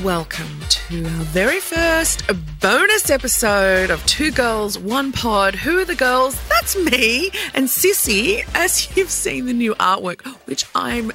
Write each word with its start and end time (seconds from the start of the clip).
Welcome 0.00 0.48
to 0.70 1.04
our 1.04 1.24
very 1.24 1.60
first 1.60 2.24
bonus 2.60 3.10
episode 3.10 3.90
of 3.90 4.04
Two 4.06 4.32
Girls, 4.32 4.78
One 4.78 5.12
Pod. 5.12 5.54
Who 5.54 5.78
are 5.80 5.84
the 5.84 5.94
girls? 5.94 6.40
That's 6.48 6.74
me 6.74 7.30
and 7.52 7.66
Sissy, 7.68 8.42
as 8.54 8.96
you've 8.96 9.10
seen 9.10 9.44
the 9.44 9.52
new 9.52 9.74
artwork, 9.74 10.24
which 10.46 10.64
I'm 10.74 11.12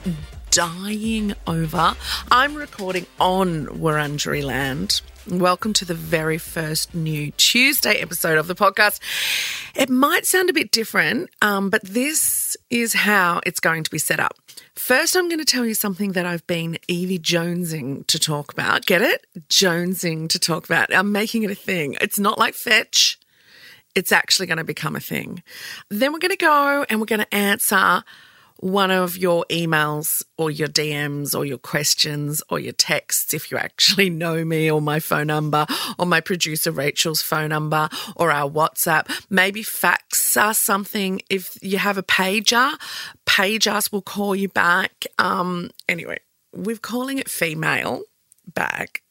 dying 0.51 1.33
over. 1.47 1.95
I'm 2.29 2.53
recording 2.53 3.07
on 3.19 3.65
Wurundjeri 3.65 4.43
land. 4.43 5.01
Welcome 5.27 5.73
to 5.73 5.83
the 5.83 5.95
very 5.95 6.37
first 6.37 6.93
new 6.93 7.31
Tuesday 7.31 7.95
episode 7.95 8.37
of 8.37 8.45
the 8.45 8.55
podcast. 8.55 8.99
It 9.75 9.89
might 9.89 10.27
sound 10.27 10.51
a 10.51 10.53
bit 10.53 10.69
different, 10.69 11.31
um, 11.41 11.71
but 11.71 11.83
this 11.83 12.55
is 12.69 12.93
how 12.93 13.41
it's 13.43 13.59
going 13.59 13.83
to 13.83 13.89
be 13.89 13.97
set 13.97 14.19
up. 14.19 14.35
First, 14.75 15.15
I'm 15.15 15.27
going 15.27 15.39
to 15.39 15.45
tell 15.45 15.65
you 15.65 15.73
something 15.73 16.13
that 16.13 16.25
I've 16.25 16.45
been 16.47 16.77
Yvie 16.87 17.19
Jonesing 17.19 18.05
to 18.07 18.19
talk 18.19 18.53
about. 18.53 18.85
Get 18.85 19.01
it? 19.01 19.25
Jonesing 19.49 20.29
to 20.29 20.39
talk 20.39 20.65
about. 20.65 20.93
I'm 20.93 21.11
making 21.11 21.43
it 21.43 21.51
a 21.51 21.55
thing. 21.55 21.95
It's 21.99 22.19
not 22.19 22.37
like 22.37 22.53
fetch, 22.53 23.19
it's 23.95 24.11
actually 24.11 24.45
going 24.45 24.59
to 24.59 24.63
become 24.63 24.95
a 24.95 24.99
thing. 24.99 25.41
Then 25.89 26.13
we're 26.13 26.19
going 26.19 26.29
to 26.29 26.37
go 26.37 26.85
and 26.89 26.99
we're 26.99 27.07
going 27.07 27.21
to 27.21 27.33
answer 27.33 28.03
one 28.59 28.91
of 28.91 29.17
your 29.17 29.45
emails 29.49 30.23
or 30.37 30.49
your 30.51 30.67
DMs 30.67 31.37
or 31.37 31.45
your 31.45 31.57
questions 31.57 32.41
or 32.49 32.59
your 32.59 32.73
texts 32.73 33.33
if 33.33 33.51
you 33.51 33.57
actually 33.57 34.09
know 34.23 34.43
me 34.43 34.69
or 34.69 34.81
my 34.81 34.99
phone 34.99 35.27
number 35.27 35.65
or 35.97 36.05
my 36.05 36.21
producer 36.21 36.71
Rachael's 36.71 37.21
phone 37.21 37.49
number 37.49 37.89
or 38.15 38.31
our 38.31 38.49
WhatsApp. 38.49 39.09
Maybe 39.29 39.63
fax 39.63 40.37
us 40.37 40.57
something 40.57 41.21
if 41.29 41.57
you 41.61 41.77
have 41.77 41.97
a 41.97 42.03
pager. 42.03 42.73
Page 43.25 43.67
us, 43.67 43.91
we'll 43.91 44.01
call 44.01 44.35
you 44.35 44.49
back. 44.49 45.05
Um, 45.19 45.69
anyway, 45.87 46.19
we're 46.53 46.77
calling 46.77 47.17
it 47.17 47.29
female 47.29 48.03
back. 48.53 49.01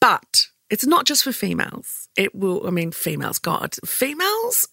But 0.00 0.48
it's 0.68 0.86
not 0.86 1.06
just 1.06 1.22
for 1.22 1.32
females. 1.32 2.08
It 2.16 2.34
will, 2.34 2.66
I 2.66 2.70
mean, 2.70 2.92
females, 2.92 3.38
God, 3.38 3.74
females 3.84 4.68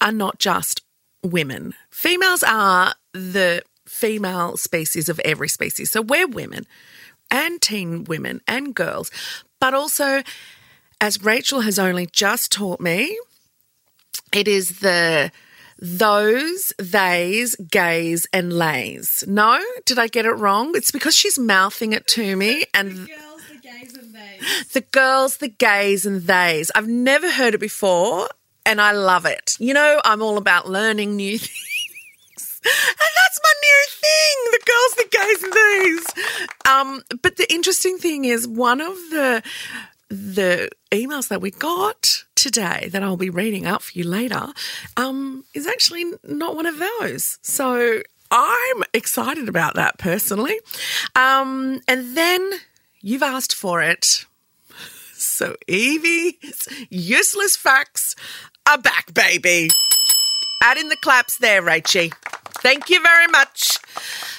are 0.00 0.12
not 0.12 0.38
just 0.38 0.82
women. 1.26 1.74
Females 1.90 2.42
are 2.42 2.94
the 3.12 3.62
female 3.86 4.56
species 4.56 5.08
of 5.08 5.20
every 5.24 5.48
species. 5.48 5.90
So 5.90 6.02
we're 6.02 6.26
women 6.26 6.66
and 7.30 7.60
teen 7.60 8.04
women 8.04 8.40
and 8.46 8.74
girls. 8.74 9.10
But 9.60 9.74
also, 9.74 10.22
as 11.00 11.22
Rachael 11.22 11.60
has 11.60 11.78
only 11.78 12.06
just 12.06 12.52
taught 12.52 12.80
me, 12.80 13.18
it 14.32 14.48
is 14.48 14.80
the 14.80 15.30
those, 15.78 16.72
theys, 16.78 17.54
gays, 17.70 18.26
and 18.32 18.52
lays. 18.52 19.24
No? 19.26 19.62
Did 19.84 19.98
I 19.98 20.08
get 20.08 20.24
it 20.24 20.32
wrong? 20.32 20.74
It's 20.74 20.90
because 20.90 21.14
she's 21.14 21.38
mouthing 21.38 21.92
it 21.92 22.06
to 22.08 22.34
me 22.34 22.64
and 22.74 22.92
the 22.92 23.06
girls, 23.06 23.42
the 23.48 23.58
gays, 23.58 23.94
and 23.94 24.14
they. 24.14 24.40
the 24.72 24.80
girls, 24.80 25.36
the 25.36 25.48
gays, 25.48 26.06
and 26.06 26.22
theys. 26.22 26.70
I've 26.74 26.88
never 26.88 27.30
heard 27.30 27.54
it 27.54 27.60
before, 27.60 28.28
and 28.66 28.80
I 28.80 28.92
love 28.92 29.24
it. 29.24 29.56
You 29.58 29.72
know, 29.72 30.00
I'm 30.04 30.20
all 30.20 30.36
about 30.36 30.68
learning 30.68 31.16
new 31.16 31.38
things. 31.38 32.60
And 32.64 33.12
that's 33.16 33.40
my 33.42 33.52
new 33.62 33.82
thing, 34.02 34.36
the 34.52 34.62
girls, 34.66 34.92
the 34.96 35.08
gays, 35.16 35.42
and 35.44 35.52
theys. 35.54 36.06
Um, 36.68 37.20
but 37.22 37.36
the 37.36 37.50
interesting 37.52 37.96
thing 37.96 38.24
is 38.24 38.46
one 38.46 38.80
of 38.80 38.96
the 39.10 39.42
the 40.08 40.70
emails 40.92 41.28
that 41.28 41.40
we 41.40 41.50
got 41.50 42.24
today 42.36 42.88
that 42.92 43.02
I'll 43.02 43.16
be 43.16 43.30
reading 43.30 43.66
out 43.66 43.82
for 43.82 43.98
you 43.98 44.04
later 44.04 44.48
um, 44.96 45.44
is 45.52 45.66
actually 45.66 46.04
not 46.22 46.54
one 46.54 46.66
of 46.66 46.78
those. 46.78 47.38
So 47.42 48.02
I'm 48.30 48.84
excited 48.94 49.48
about 49.48 49.74
that 49.74 49.98
personally. 49.98 50.60
Um, 51.16 51.80
and 51.88 52.16
then 52.16 52.52
you've 53.00 53.22
asked 53.22 53.54
for 53.54 53.82
it. 53.82 54.26
So 55.18 55.56
Yvie's 55.66 56.68
useless 56.90 57.56
facts 57.56 58.14
are 58.66 58.78
back, 58.78 59.14
baby. 59.14 59.68
Add 60.62 60.76
in 60.76 60.88
the 60.88 60.96
claps 60.96 61.38
there, 61.38 61.62
Rachie. 61.62 62.12
Thank 62.62 62.90
you 62.90 63.00
very 63.00 63.28
much. 63.28 63.78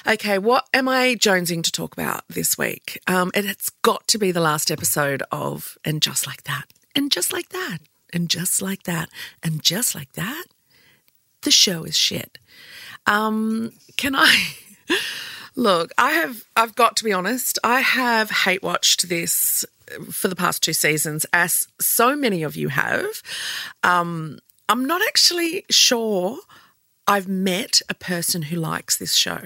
Okay, 0.06 0.38
what 0.38 0.68
am 0.74 0.90
I 0.90 1.16
jonesing 1.16 1.64
to 1.64 1.72
talk 1.72 1.94
about 1.94 2.28
this 2.28 2.58
week? 2.58 3.02
Um, 3.08 3.32
and 3.34 3.46
it's 3.46 3.70
got 3.82 4.08
to 4.10 4.18
be 4.18 4.32
the 4.32 4.42
last 4.42 4.70
episode 4.70 5.24
of 5.32 5.78
And 5.86 6.02
Just 6.02 6.28
Like 6.28 6.44
That, 6.44 6.66
and 6.96 7.12
Just 7.12 7.32
Like 7.32 7.50
That, 7.50 7.80
and 8.12 8.30
Just 8.30 8.62
Like 8.62 8.84
That, 8.84 9.10
and 9.44 9.64
Just 9.64 9.96
Like 9.96 10.12
That. 10.14 10.46
The 11.42 11.52
show 11.52 11.84
is 11.84 11.96
shit. 11.96 12.38
Um, 13.06 13.72
can 13.96 14.16
I 14.16 14.56
look? 15.58 15.92
I 15.98 16.12
have. 16.12 16.46
I've 16.56 16.76
got 16.76 16.96
to 16.98 17.04
be 17.04 17.12
honest. 17.12 17.60
I 17.64 17.82
have 17.82 18.32
hate 18.32 18.64
watched 18.64 19.10
this 19.10 19.66
for 20.12 20.28
the 20.28 20.36
past 20.36 20.64
two 20.64 20.74
seasons, 20.74 21.26
as 21.34 21.68
so 21.82 22.16
many 22.16 22.44
of 22.44 22.56
you 22.56 22.70
have. 22.70 23.22
Um, 23.84 24.40
I'm 24.70 24.86
not 24.86 25.02
actually 25.08 25.66
sure 25.70 26.40
I've 27.08 27.28
met 27.28 27.82
a 27.90 27.94
person 27.94 28.44
who 28.44 28.58
likes 28.58 28.98
this 28.98 29.16
show, 29.16 29.46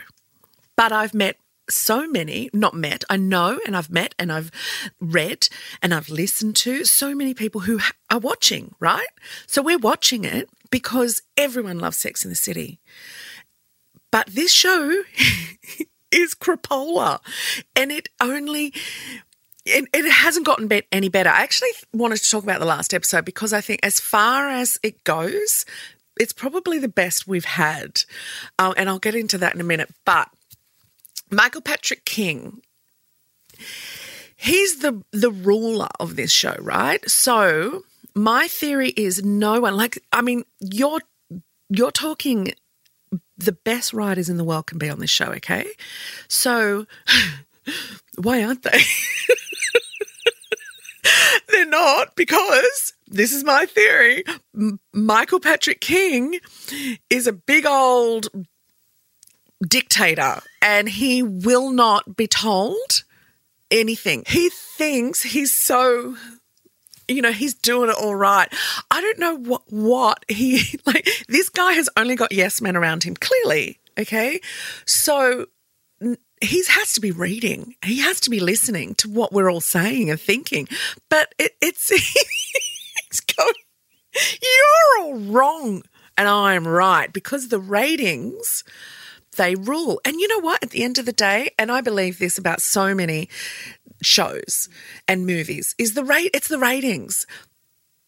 but 0.75 0.91
I've 0.91 1.13
met 1.13 1.37
so 1.69 2.07
many, 2.07 2.49
not 2.53 2.73
met, 2.73 3.03
I 3.09 3.17
know 3.17 3.59
and 3.65 3.77
I've 3.77 3.91
met 3.91 4.13
and 4.19 4.31
I've 4.31 4.51
read 4.99 5.47
and 5.81 5.93
I've 5.93 6.09
listened 6.09 6.55
to 6.57 6.83
so 6.85 7.15
many 7.15 7.33
people 7.33 7.61
who 7.61 7.79
are 8.09 8.19
watching, 8.19 8.75
right? 8.79 9.07
So 9.47 9.61
we're 9.61 9.77
watching 9.77 10.25
it 10.25 10.49
because 10.69 11.21
everyone 11.37 11.79
loves 11.79 11.97
Sex 11.97 12.25
in 12.25 12.29
the 12.29 12.35
City. 12.35 12.79
But 14.11 14.27
this 14.27 14.51
show 14.51 15.03
is 16.11 16.33
crapola 16.33 17.19
and 17.75 17.91
it 17.91 18.09
only 18.19 18.73
it, 19.65 19.87
it 19.93 20.09
hasn't 20.11 20.45
gotten 20.45 20.67
be- 20.67 20.83
any 20.91 21.09
better. 21.09 21.29
I 21.29 21.41
actually 21.41 21.69
wanted 21.93 22.17
to 22.17 22.29
talk 22.29 22.43
about 22.43 22.59
the 22.59 22.65
last 22.65 22.93
episode 22.93 23.25
because 23.25 23.53
I 23.53 23.61
think, 23.61 23.79
as 23.83 23.99
far 23.99 24.49
as 24.49 24.79
it 24.81 25.03
goes, 25.03 25.65
it's 26.19 26.33
probably 26.33 26.79
the 26.79 26.87
best 26.87 27.27
we've 27.27 27.45
had. 27.45 28.01
Um, 28.57 28.73
and 28.77 28.89
I'll 28.89 28.99
get 28.99 29.15
into 29.15 29.37
that 29.39 29.53
in 29.53 29.61
a 29.61 29.65
minute. 29.65 29.89
But 30.05 30.29
Michael 31.29 31.61
Patrick 31.61 32.05
King, 32.05 32.61
he's 34.35 34.79
the 34.79 35.03
the 35.11 35.31
ruler 35.31 35.89
of 35.99 36.15
this 36.15 36.31
show, 36.31 36.55
right? 36.59 37.07
So 37.09 37.83
my 38.15 38.47
theory 38.47 38.89
is 38.89 39.23
no 39.23 39.61
one 39.61 39.77
like 39.77 39.99
I 40.11 40.21
mean, 40.21 40.43
you're 40.59 41.01
you're 41.69 41.91
talking 41.91 42.53
the 43.37 43.51
best 43.51 43.93
writers 43.93 44.29
in 44.29 44.37
the 44.37 44.43
world 44.43 44.67
can 44.67 44.77
be 44.77 44.89
on 44.89 44.99
this 44.99 45.09
show, 45.09 45.27
okay? 45.33 45.67
So 46.27 46.85
why 48.17 48.43
aren't 48.43 48.63
they? 48.63 48.79
They're 51.51 51.65
not 51.65 52.15
because 52.15 52.93
this 53.07 53.33
is 53.33 53.43
my 53.43 53.65
theory. 53.65 54.23
M- 54.55 54.79
Michael 54.93 55.39
Patrick 55.39 55.81
King 55.81 56.39
is 57.09 57.27
a 57.27 57.33
big 57.33 57.65
old 57.65 58.29
dictator 59.67 60.41
and 60.61 60.89
he 60.89 61.21
will 61.23 61.71
not 61.71 62.15
be 62.15 62.27
told 62.27 63.03
anything. 63.69 64.23
He 64.27 64.49
thinks 64.49 65.23
he's 65.23 65.53
so 65.53 66.15
you 67.15 67.21
know 67.21 67.31
he's 67.31 67.53
doing 67.53 67.89
it 67.89 67.95
all 67.95 68.15
right. 68.15 68.51
I 68.89 69.01
don't 69.01 69.19
know 69.19 69.37
what 69.37 69.63
what 69.69 70.25
he 70.27 70.79
like 70.85 71.07
this 71.27 71.49
guy 71.49 71.73
has 71.73 71.89
only 71.97 72.15
got 72.15 72.31
yes 72.31 72.61
men 72.61 72.75
around 72.75 73.03
him 73.03 73.15
clearly, 73.15 73.79
okay? 73.97 74.39
So 74.85 75.47
he 76.41 76.63
has 76.67 76.93
to 76.93 77.01
be 77.01 77.11
reading. 77.11 77.75
He 77.85 77.99
has 77.99 78.19
to 78.21 78.29
be 78.29 78.39
listening 78.39 78.95
to 78.95 79.09
what 79.09 79.31
we're 79.31 79.49
all 79.49 79.61
saying 79.61 80.09
and 80.09 80.19
thinking. 80.19 80.67
But 81.09 81.33
it, 81.37 81.53
it's 81.61 83.21
going, 83.21 83.53
you're 84.41 85.05
all 85.05 85.19
wrong, 85.19 85.83
and 86.17 86.27
I'm 86.27 86.67
right 86.67 87.13
because 87.13 87.47
the 87.47 87.59
ratings 87.59 88.63
they 89.37 89.55
rule. 89.55 90.01
And 90.03 90.19
you 90.19 90.27
know 90.27 90.39
what? 90.39 90.63
At 90.63 90.71
the 90.71 90.83
end 90.83 90.97
of 90.97 91.05
the 91.05 91.13
day, 91.13 91.51
and 91.57 91.71
I 91.71 91.81
believe 91.81 92.19
this 92.19 92.37
about 92.37 92.61
so 92.61 92.93
many 92.93 93.29
shows 94.01 94.69
and 95.07 95.25
movies, 95.25 95.75
is 95.77 95.93
the 95.93 96.03
rate. 96.03 96.31
It's 96.33 96.47
the 96.47 96.59
ratings. 96.59 97.25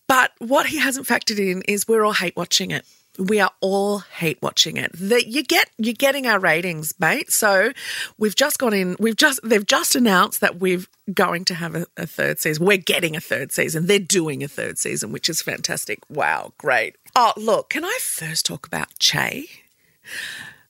But 0.07 0.31
what 0.39 0.67
he 0.67 0.79
hasn't 0.79 1.07
factored 1.07 1.39
in 1.39 1.61
is 1.63 1.87
we're 1.87 2.03
all 2.03 2.13
hate 2.13 2.35
watching 2.35 2.71
it 2.71 2.85
we 3.19 3.39
are 3.39 3.51
all 3.61 3.99
hate 3.99 4.41
watching 4.41 4.77
it. 4.77 4.91
That 4.93 5.27
you 5.27 5.43
get 5.43 5.69
you're 5.77 5.93
getting 5.93 6.25
our 6.25 6.39
ratings, 6.39 6.93
mate. 6.99 7.31
So 7.31 7.71
we've 8.17 8.35
just 8.35 8.57
got 8.57 8.73
in. 8.73 8.95
We've 8.99 9.15
just 9.15 9.39
they've 9.43 9.65
just 9.65 9.95
announced 9.95 10.41
that 10.41 10.59
we're 10.59 10.83
going 11.13 11.45
to 11.45 11.53
have 11.53 11.75
a, 11.75 11.85
a, 11.97 12.07
third 12.07 12.39
season. 12.39 12.65
We're 12.65 12.77
getting 12.77 13.15
a 13.15 13.21
third 13.21 13.51
season. 13.51 13.85
They're 13.85 13.99
doing 13.99 14.43
a 14.43 14.47
third 14.47 14.77
season, 14.77 15.11
which 15.11 15.29
is 15.29 15.41
fantastic. 15.41 15.99
Wow, 16.09 16.53
great. 16.57 16.95
Oh, 17.15 17.33
look, 17.37 17.69
can 17.69 17.85
I 17.85 17.97
first 18.01 18.45
talk 18.45 18.65
about 18.65 18.97
Che? 18.99 19.47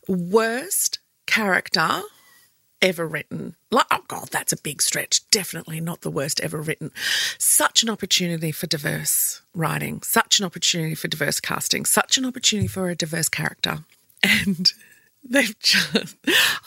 Worst 0.08 1.00
character 1.26 2.02
ever 2.84 3.08
written. 3.08 3.56
Like, 3.72 3.88
oh 3.90 4.04
God, 4.08 4.28
that's 4.30 4.54
a 4.54 4.62
big 4.62 4.82
stretch. 4.82 5.28
Definitely 5.32 5.80
not 5.80 6.02
the 6.02 6.12
worst 6.12 6.40
ever 6.42 6.62
written. 6.62 6.92
Such 7.40 7.82
an 7.82 7.90
opportunity 7.90 8.52
for 8.52 8.68
diverse 8.68 9.42
writing, 9.56 10.04
such 10.04 10.40
an 10.40 10.46
opportunity 10.46 10.94
for 10.94 11.08
diverse 11.08 11.40
casting, 11.40 11.86
such 11.86 12.18
an 12.18 12.26
opportunity 12.26 12.68
for 12.68 12.90
a 12.90 12.96
diverse 12.96 13.30
character. 13.30 13.80
And 14.26 14.72
They've 15.24 15.58
just, 15.60 16.16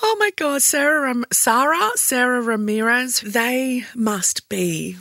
oh 0.02 0.16
my 0.18 0.30
God, 0.36 0.62
Sara, 0.62 1.14
Sara, 1.30 1.90
Sara 1.96 2.40
Ramirez, 2.40 3.20
they 3.20 3.84
must 3.94 4.48
be 4.48 4.96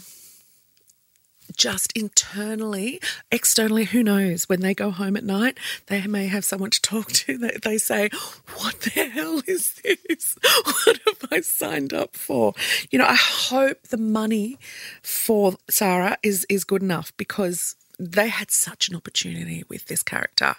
just 1.55 1.91
internally, 1.93 2.99
externally, 3.31 3.85
who 3.85 4.03
knows? 4.03 4.47
When 4.49 4.61
they 4.61 4.73
go 4.73 4.91
home 4.91 5.15
at 5.15 5.23
night, 5.23 5.57
they 5.87 6.05
may 6.07 6.27
have 6.27 6.45
someone 6.45 6.69
to 6.71 6.81
talk 6.81 7.11
to. 7.11 7.37
They, 7.37 7.57
they 7.63 7.77
say, 7.77 8.09
What 8.55 8.81
the 8.81 9.09
hell 9.09 9.41
is 9.47 9.73
this? 9.83 10.37
What 10.65 10.99
have 11.05 11.29
I 11.31 11.41
signed 11.41 11.93
up 11.93 12.15
for? 12.15 12.53
You 12.91 12.99
know, 12.99 13.05
I 13.05 13.15
hope 13.15 13.83
the 13.83 13.97
money 13.97 14.59
for 15.01 15.55
Sara 15.69 16.17
is, 16.21 16.45
is 16.49 16.63
good 16.63 16.81
enough 16.81 17.11
because 17.17 17.75
they 17.97 18.27
had 18.27 18.51
such 18.51 18.89
an 18.89 18.95
opportunity 18.95 19.63
with 19.69 19.85
this 19.85 20.03
character. 20.03 20.55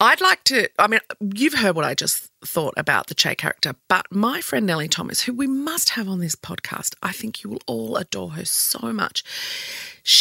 I'd 0.00 0.20
like 0.20 0.44
to, 0.44 0.68
I 0.78 0.86
mean, 0.86 1.00
you've 1.34 1.54
heard 1.54 1.76
what 1.76 1.84
I 1.84 1.94
just 1.94 2.30
thought 2.44 2.74
about 2.76 3.06
the 3.06 3.14
Che 3.14 3.34
character, 3.34 3.74
but 3.88 4.06
my 4.10 4.40
friend 4.40 4.66
Nellie 4.66 4.88
Thomas, 4.88 5.22
who 5.22 5.32
we 5.32 5.46
must 5.46 5.90
have 5.90 6.08
on 6.08 6.20
this 6.20 6.34
podcast, 6.34 6.94
I 7.02 7.12
think 7.12 7.42
you 7.42 7.50
will 7.50 7.62
all 7.66 7.96
adore 7.96 8.32
her 8.32 8.44
so 8.44 8.92
much. 8.92 9.22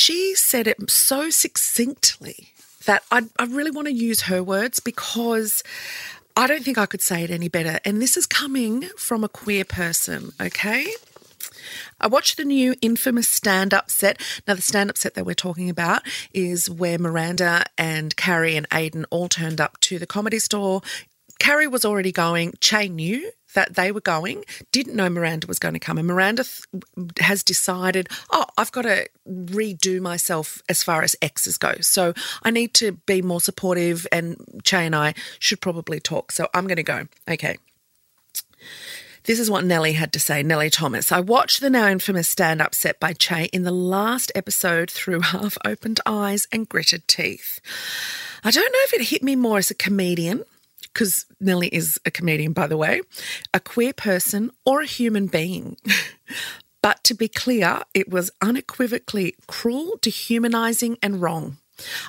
She 0.10 0.34
said 0.34 0.66
it 0.66 0.90
so 0.90 1.30
succinctly 1.30 2.48
that 2.86 3.04
I, 3.12 3.26
I 3.38 3.44
really 3.44 3.70
want 3.70 3.90
to 3.90 3.94
use 3.94 4.22
her 4.22 4.42
words 4.42 4.80
because 4.80 5.64
I 6.36 6.48
don't 6.48 6.64
think 6.64 6.80
I 6.80 6.88
could 6.88 7.04
say 7.04 7.24
it 7.24 7.30
any 7.30 7.48
better. 7.48 7.80
And 7.86 8.02
this 8.02 8.18
is 8.18 8.26
coming 8.26 8.90
from 8.98 9.24
a 9.24 9.30
queer 9.30 9.66
person, 9.66 10.32
okay? 10.42 10.92
I 12.02 12.08
watched 12.08 12.38
the 12.38 12.44
new 12.44 12.74
infamous 12.82 13.30
stand 13.30 13.72
up 13.72 13.92
set. 13.92 14.20
Now, 14.48 14.56
the 14.56 14.64
stand 14.64 14.90
up 14.90 14.98
set 14.98 15.14
that 15.14 15.28
we're 15.28 15.36
talking 15.36 15.70
about 15.70 16.02
is 16.34 16.72
where 16.72 16.98
Miranda 16.98 17.66
and 17.78 18.16
Carrie 18.16 18.56
and 18.56 18.68
Aiden 18.70 19.06
all 19.12 19.30
turned 19.30 19.62
up 19.62 19.80
to 19.82 20.00
the 20.00 20.08
comedy 20.08 20.40
store. 20.40 20.82
Carrie 21.38 21.68
was 21.68 21.86
already 21.86 22.12
going. 22.12 22.56
Che 22.62 22.90
knew 22.90 23.32
that 23.56 23.75
they 23.75 23.92
were 23.92 24.01
going, 24.01 24.46
didn't 24.72 24.96
know 24.96 25.10
Miranda 25.10 25.48
was 25.48 25.60
going 25.60 25.74
to 25.74 25.80
come. 25.80 25.98
And 25.98 26.07
Miranda 26.07 26.44
th- 26.44 27.12
has 27.19 27.44
decided, 27.44 28.07
oh, 28.31 28.46
I've 28.57 28.72
got 28.72 28.84
to 28.84 29.07
redo 29.28 30.00
myself 30.01 30.62
as 30.69 30.84
far 30.84 31.01
as 31.01 31.16
exes 31.22 31.57
go. 31.57 31.74
So 31.81 32.13
I 32.44 32.51
need 32.51 32.74
to 32.75 32.94
be 33.06 33.22
more 33.22 33.42
supportive, 33.42 34.07
and 34.12 34.38
Che 34.63 34.86
and 34.86 34.96
I 34.96 35.13
should 35.40 35.62
probably 35.62 36.00
talk. 36.00 36.31
So 36.31 36.48
I'm 36.54 36.68
going 36.68 36.78
to 36.78 36.84
go. 36.84 37.07
Okay. 37.30 37.57
This 39.24 39.40
is 39.40 39.50
what 39.50 39.66
Nellie 39.66 39.94
had 39.94 40.13
to 40.13 40.19
say, 40.19 40.42
Nellie 40.44 40.69
Thomas. 40.69 41.12
I 41.12 41.19
watched 41.19 41.62
the 41.62 41.69
now 41.69 41.88
infamous 41.88 42.28
stand 42.28 42.62
up 42.62 42.74
set 42.74 43.00
by 43.00 43.13
Che 43.13 43.45
in 43.52 43.63
the 43.63 43.72
last 43.72 44.31
episode 44.34 44.90
through 44.90 45.19
half 45.19 45.57
opened 45.66 46.00
eyes 46.06 46.48
and 46.52 46.68
gritted 46.69 47.07
teeth. 47.07 47.60
I 48.44 48.52
don't 48.52 48.72
know 48.72 48.80
if 48.84 48.94
it 48.94 49.10
hit 49.10 49.22
me 49.22 49.36
more 49.36 49.57
as 49.57 49.69
a 49.69 49.75
comedian, 49.75 50.45
because 50.94 51.26
Nellie 51.40 51.74
is 51.74 52.00
a 52.06 52.12
comedian, 52.12 52.54
by 52.54 52.68
the 52.68 52.78
way, 52.78 53.02
a 53.54 53.60
queer 53.60 53.94
person, 53.94 54.52
or 54.66 54.82
a 54.82 54.86
human 54.86 55.28
being. 55.28 55.78
but 56.82 57.04
to 57.06 57.14
be 57.14 57.28
clear, 57.28 57.82
it 57.94 58.10
was 58.10 58.32
unequivocally 58.42 59.36
cruel, 59.48 59.98
dehumanising, 60.02 60.98
and 61.02 61.22
wrong. 61.22 61.58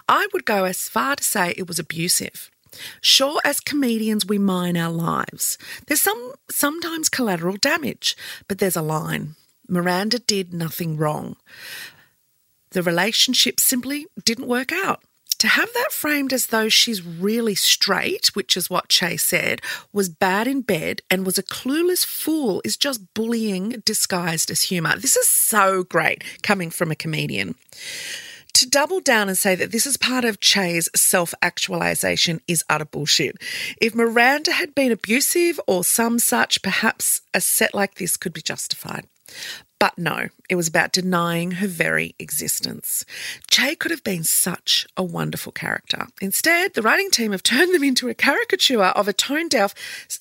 I 0.08 0.26
would 0.32 0.44
go 0.44 0.64
as 0.64 0.88
far 0.88 1.16
to 1.16 1.24
say 1.24 1.54
it 1.56 1.68
was 1.68 1.78
abusive. 1.78 2.50
Sure, 3.00 3.40
as 3.44 3.60
comedians, 3.60 4.26
we 4.26 4.38
mine 4.38 4.76
our 4.76 4.92
lives. 4.92 5.58
There's 5.86 6.00
some 6.00 6.34
sometimes 6.50 7.08
collateral 7.08 7.56
damage, 7.56 8.16
but 8.48 8.58
there's 8.58 8.76
a 8.76 8.82
line. 8.82 9.34
Miranda 9.68 10.18
did 10.18 10.52
nothing 10.52 10.96
wrong. 10.96 11.36
The 12.70 12.82
relationship 12.82 13.58
simply 13.58 14.06
didn't 14.24 14.46
work 14.46 14.72
out. 14.72 15.02
To 15.40 15.48
have 15.48 15.72
that 15.72 15.90
framed 15.90 16.34
as 16.34 16.48
though 16.48 16.68
she's 16.68 17.02
really 17.02 17.54
straight, 17.54 18.26
which 18.36 18.58
is 18.58 18.68
what 18.68 18.90
Che 18.90 19.16
said, 19.16 19.62
was 19.90 20.10
bad 20.10 20.46
in 20.46 20.60
bed 20.60 21.00
and 21.10 21.24
was 21.24 21.38
a 21.38 21.42
clueless 21.42 22.04
fool 22.04 22.60
is 22.62 22.76
just 22.76 23.14
bullying 23.14 23.82
disguised 23.86 24.50
as 24.50 24.64
humour. 24.64 24.98
This 24.98 25.16
is 25.16 25.26
so 25.26 25.82
great 25.82 26.22
coming 26.42 26.68
from 26.68 26.90
a 26.90 26.94
comedian. 26.94 27.54
To 28.52 28.68
double 28.68 29.00
down 29.00 29.30
and 29.30 29.38
say 29.38 29.54
that 29.54 29.72
this 29.72 29.86
is 29.86 29.96
part 29.96 30.26
of 30.26 30.40
Che's 30.40 30.90
self 30.94 31.32
actualization 31.40 32.42
is 32.46 32.62
utter 32.68 32.84
bullshit. 32.84 33.38
If 33.80 33.94
Miranda 33.94 34.52
had 34.52 34.74
been 34.74 34.92
abusive 34.92 35.58
or 35.66 35.84
some 35.84 36.18
such, 36.18 36.60
perhaps 36.60 37.22
a 37.32 37.40
set 37.40 37.72
like 37.72 37.94
this 37.94 38.18
could 38.18 38.34
be 38.34 38.42
justified. 38.42 39.06
But 39.80 39.96
no, 39.96 40.28
it 40.50 40.56
was 40.56 40.68
about 40.68 40.92
denying 40.92 41.52
her 41.52 41.66
very 41.66 42.14
existence. 42.18 43.06
Che 43.50 43.74
could 43.74 43.90
have 43.90 44.04
been 44.04 44.24
such 44.24 44.86
a 44.94 45.02
wonderful 45.02 45.52
character. 45.52 46.08
Instead, 46.20 46.74
the 46.74 46.82
writing 46.82 47.10
team 47.10 47.32
have 47.32 47.42
turned 47.42 47.74
them 47.74 47.82
into 47.82 48.10
a 48.10 48.14
caricature 48.14 48.82
of 48.82 49.08
a 49.08 49.14
tone 49.14 49.48
deaf, 49.48 49.74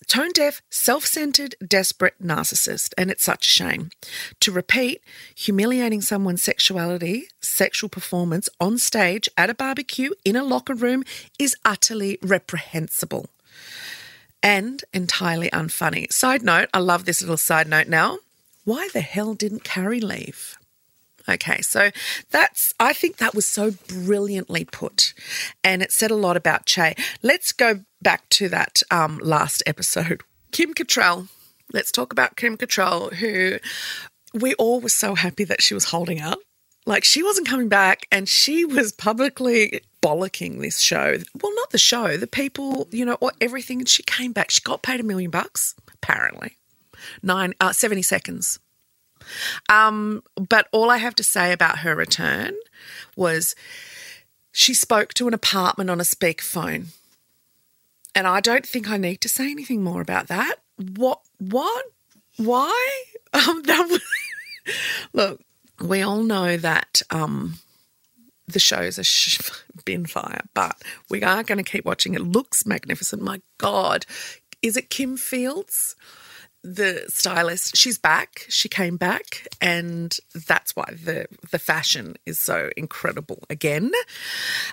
tone 0.07 0.31
deaf, 0.33 0.61
self-centered, 0.69 1.55
desperate 1.67 2.15
narcissist, 2.23 2.93
and 2.97 3.11
it's 3.11 3.25
such 3.25 3.47
a 3.47 3.49
shame. 3.49 3.89
To 4.39 4.51
repeat, 4.53 5.01
humiliating 5.35 5.99
someone's 5.99 6.41
sexuality, 6.41 7.27
sexual 7.41 7.89
performance 7.89 8.47
on 8.61 8.77
stage 8.77 9.27
at 9.35 9.49
a 9.49 9.53
barbecue 9.53 10.11
in 10.23 10.37
a 10.37 10.43
locker 10.45 10.73
room 10.73 11.03
is 11.37 11.57
utterly 11.65 12.17
reprehensible 12.21 13.27
and 14.41 14.85
entirely 14.93 15.49
unfunny. 15.49 16.09
Side 16.13 16.43
note, 16.43 16.69
I 16.73 16.79
love 16.79 17.03
this 17.03 17.21
little 17.21 17.35
side 17.35 17.67
note 17.67 17.89
now 17.89 18.19
why 18.65 18.89
the 18.93 19.01
hell 19.01 19.33
didn't 19.33 19.63
Carrie 19.63 20.01
leave? 20.01 20.57
Okay, 21.27 21.61
so 21.61 21.91
that's, 22.31 22.73
I 22.79 22.93
think 22.93 23.17
that 23.17 23.35
was 23.35 23.45
so 23.45 23.71
brilliantly 23.87 24.65
put. 24.65 25.13
And 25.63 25.81
it 25.81 25.91
said 25.91 26.11
a 26.11 26.15
lot 26.15 26.35
about 26.35 26.65
Che. 26.65 26.95
Let's 27.21 27.51
go 27.51 27.81
back 28.01 28.27
to 28.29 28.49
that 28.49 28.81
um, 28.89 29.19
last 29.19 29.61
episode. 29.65 30.21
Kim 30.51 30.73
Cattrall. 30.73 31.29
Let's 31.71 31.91
talk 31.91 32.11
about 32.11 32.35
Kim 32.35 32.57
Cattrall, 32.57 33.13
who 33.13 33.59
we 34.33 34.55
all 34.55 34.81
were 34.81 34.89
so 34.89 35.13
happy 35.13 35.43
that 35.43 35.61
she 35.61 35.75
was 35.75 35.85
holding 35.85 36.19
up. 36.19 36.39
Like 36.87 37.03
she 37.03 37.21
wasn't 37.21 37.47
coming 37.47 37.69
back 37.69 38.07
and 38.11 38.27
she 38.27 38.65
was 38.65 38.91
publicly 38.91 39.81
bollocking 40.01 40.61
this 40.61 40.79
show. 40.79 41.17
Well, 41.39 41.55
not 41.55 41.69
the 41.69 41.77
show, 41.77 42.17
the 42.17 42.25
people, 42.25 42.87
you 42.89 43.05
know, 43.05 43.17
or 43.21 43.33
everything. 43.39 43.85
She 43.85 44.01
came 44.01 44.31
back. 44.31 44.49
She 44.49 44.61
got 44.61 44.81
paid 44.81 44.99
a 44.99 45.03
million 45.03 45.29
bucks, 45.29 45.75
apparently 45.93 46.55
nine, 47.21 47.53
uh, 47.59 47.71
70 47.71 48.01
seconds. 48.01 48.59
Um, 49.67 50.23
but 50.35 50.67
all 50.71 50.89
I 50.89 50.97
have 50.97 51.15
to 51.15 51.23
say 51.23 51.51
about 51.51 51.79
her 51.79 51.95
return 51.95 52.55
was 53.15 53.55
she 54.51 54.73
spoke 54.73 55.13
to 55.15 55.27
an 55.27 55.33
apartment 55.33 55.89
on 55.89 55.99
a 55.99 56.03
speakerphone. 56.03 56.87
And 58.15 58.27
I 58.27 58.39
don't 58.39 58.65
think 58.65 58.89
I 58.89 58.97
need 58.97 59.21
to 59.21 59.29
say 59.29 59.51
anything 59.51 59.83
more 59.83 60.01
about 60.01 60.27
that. 60.27 60.55
What? 60.95 61.21
What? 61.37 61.85
Why? 62.37 63.03
Um, 63.31 63.61
was, 63.67 64.01
look, 65.13 65.39
we 65.79 66.01
all 66.01 66.23
know 66.23 66.57
that 66.57 67.03
um, 67.11 67.59
the 68.47 68.59
show's 68.59 68.97
a 68.97 69.03
sh- 69.03 69.39
bin 69.85 70.07
fire, 70.07 70.41
but 70.55 70.81
we 71.11 71.21
are 71.21 71.43
going 71.43 71.63
to 71.63 71.71
keep 71.71 71.85
watching. 71.85 72.15
It 72.15 72.21
looks 72.21 72.65
magnificent. 72.65 73.21
My 73.21 73.41
God. 73.59 74.07
Is 74.63 74.77
it 74.77 74.89
Kim 74.89 75.15
Fields? 75.15 75.95
The 76.63 77.05
stylist 77.07 77.75
she's 77.75 77.97
back. 77.97 78.45
She 78.49 78.69
came 78.69 78.97
back 78.97 79.47
and 79.61 80.15
that's 80.47 80.75
why 80.75 80.93
the 81.03 81.27
the 81.51 81.59
fashion 81.59 82.15
is 82.25 82.39
so 82.39 82.69
incredible 82.75 83.43
again. 83.49 83.91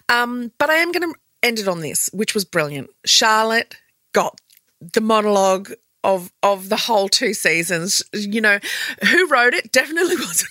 Um 0.08 0.52
but 0.58 0.70
i 0.70 0.74
am 0.74 0.92
going 0.92 1.12
to 1.12 1.18
end 1.42 1.58
it 1.58 1.68
on 1.68 1.80
this 1.80 2.10
which 2.12 2.34
was 2.34 2.44
brilliant. 2.44 2.90
Charlotte 3.04 3.76
got 4.12 4.40
the 4.80 5.00
monologue 5.00 5.72
of 6.02 6.32
of 6.42 6.68
the 6.68 6.76
whole 6.76 7.08
two 7.08 7.34
seasons. 7.34 8.02
You 8.12 8.40
know 8.40 8.58
who 9.10 9.28
wrote 9.28 9.54
it? 9.54 9.72
Definitely 9.72 10.16
wasn't 10.20 10.50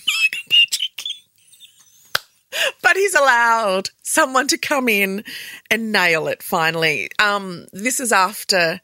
but 2.81 2.95
he's 2.95 3.15
allowed 3.15 3.89
someone 4.01 4.47
to 4.47 4.57
come 4.57 4.89
in 4.89 5.23
and 5.69 5.91
nail 5.91 6.27
it 6.27 6.43
finally. 6.43 7.09
Um, 7.19 7.65
this 7.73 7.99
is 7.99 8.11
after 8.11 8.81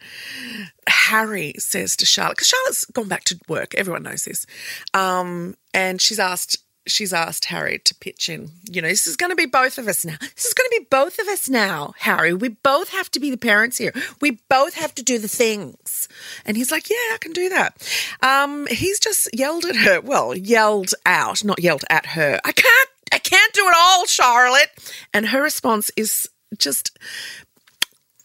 Harry 0.88 1.54
says 1.58 1.96
to 1.98 2.06
Charlotte, 2.06 2.38
because 2.38 2.48
Charlotte's 2.48 2.86
gone 2.86 3.08
back 3.08 3.24
to 3.26 3.40
work, 3.48 3.76
everyone 3.76 4.04
knows 4.04 4.26
this. 4.26 4.46
Um, 4.94 5.56
and 5.74 6.02
she's 6.02 6.20
asked 6.20 6.58
she's 6.88 7.14
asked 7.14 7.46
Harry 7.46 7.80
to 7.80 7.96
pitch 7.96 8.30
in. 8.30 8.52
You 8.70 8.82
know, 8.82 8.88
this 8.88 9.08
is 9.08 9.16
going 9.16 9.30
to 9.30 9.36
be 9.36 9.46
both 9.46 9.78
of 9.78 9.88
us 9.88 10.04
now. 10.04 10.18
This 10.20 10.46
is 10.46 10.54
going 10.54 10.68
to 10.72 10.80
be 10.80 10.88
both 10.90 11.20
of 11.20 11.28
us 11.28 11.50
now, 11.50 11.94
Harry. 12.00 12.34
We 12.34 12.50
both 12.50 12.90
have 12.90 13.10
to 13.12 13.20
be 13.20 13.30
the 13.30 13.38
parents 13.38 13.78
here. 13.78 13.94
We 14.20 14.40
both 14.50 14.74
have 14.76 14.96
to 14.96 15.04
do 15.04 15.20
the 15.20 15.28
things. 15.28 16.10
And 16.46 16.58
he's 16.58 16.72
like, 16.72 16.90
Yeah, 16.90 16.96
I 17.14 17.18
can 17.20 17.34
do 17.34 17.50
that. 17.50 17.76
Um, 18.22 18.68
he's 18.68 19.00
just 19.00 19.30
yelled 19.34 19.66
at 19.66 19.76
her. 19.76 20.02
Well, 20.02 20.36
yelled 20.36 20.94
out, 21.06 21.44
not 21.44 21.62
yelled 21.62 21.86
at 21.90 22.08
her. 22.08 22.40
I 22.44 22.52
can't 22.52 22.90
I 23.12 23.18
can't 23.18 23.54
do 23.54 23.68
it 23.68 23.74
all, 23.78 24.06
Charlotte. 24.06 24.70
And 25.14 25.28
her 25.28 25.42
response 25.42 25.92
is 25.98 26.30
just 26.58 26.98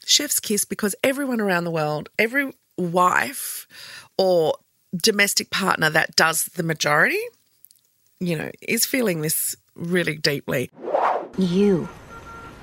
chef's 0.05 0.40
kiss 0.40 0.64
because 0.64 0.95
everyone 1.02 1.40
around 1.40 1.64
the 1.64 1.71
world, 1.71 2.09
every 2.19 2.52
wife 2.78 3.66
or 4.16 4.55
domestic 4.97 5.50
partner 5.50 5.90
that 5.90 6.16
does 6.16 6.45
the 6.47 6.62
majority, 6.62 7.21
you 8.21 8.37
know, 8.37 8.50
is 8.62 8.87
feeling 8.87 9.21
this 9.23 9.57
really 9.75 10.16
deeply. 10.16 10.71
You 11.37 11.88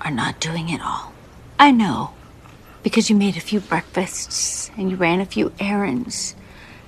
are 0.01 0.11
not 0.11 0.39
doing 0.39 0.69
it 0.69 0.81
all. 0.81 1.13
I 1.59 1.71
know. 1.71 2.13
because 2.83 3.09
you 3.09 3.15
made 3.15 3.37
a 3.37 3.41
few 3.41 3.61
breakfasts 3.61 4.69
and 4.77 4.91
you 4.91 4.97
ran 4.97 5.21
a 5.21 5.25
few 5.25 5.53
errands 5.57 6.35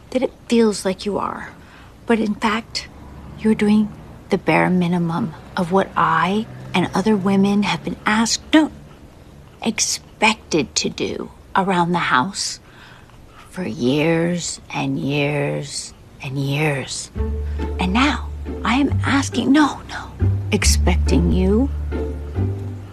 that 0.09 0.21
it 0.21 0.31
feels 0.49 0.83
like 0.83 1.05
you 1.05 1.17
are. 1.17 1.53
But 2.05 2.19
in 2.19 2.35
fact, 2.35 2.89
you're 3.39 3.55
doing 3.55 3.87
the 4.29 4.37
bare 4.37 4.69
minimum 4.69 5.33
of 5.55 5.71
what 5.71 5.89
I 5.95 6.45
and 6.73 6.89
other 6.93 7.15
women 7.15 7.63
have 7.63 7.83
been 7.83 7.97
asked, 8.05 8.41
no, 8.53 8.71
expected 9.61 10.75
to 10.75 10.89
do 10.89 11.31
around 11.55 11.91
the 11.91 11.99
house 11.99 12.59
for 13.49 13.63
years 13.63 14.59
and 14.73 14.99
years 14.99 15.93
and 16.21 16.37
years. 16.37 17.09
And 17.79 17.93
now 17.93 18.29
I 18.63 18.75
am 18.75 18.99
asking, 19.03 19.51
no, 19.51 19.81
no, 19.89 20.11
expecting 20.51 21.31
you 21.31 21.69